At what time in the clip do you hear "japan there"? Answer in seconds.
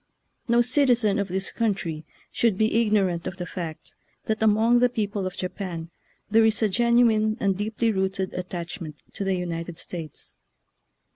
5.35-6.43